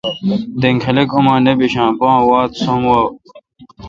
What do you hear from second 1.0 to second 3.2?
اماں نہ بیش باں وات سم وا باں